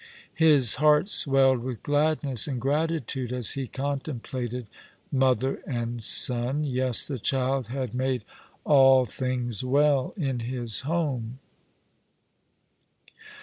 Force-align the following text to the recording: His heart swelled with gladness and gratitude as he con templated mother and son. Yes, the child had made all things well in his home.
His 0.33 0.77
heart 0.77 1.09
swelled 1.09 1.59
with 1.59 1.83
gladness 1.83 2.47
and 2.47 2.59
gratitude 2.59 3.31
as 3.31 3.51
he 3.51 3.67
con 3.67 3.99
templated 3.99 4.65
mother 5.11 5.61
and 5.67 6.01
son. 6.03 6.63
Yes, 6.63 7.05
the 7.07 7.19
child 7.19 7.67
had 7.67 7.93
made 7.93 8.25
all 8.63 9.05
things 9.05 9.63
well 9.63 10.15
in 10.17 10.39
his 10.39 10.79
home. 10.79 11.37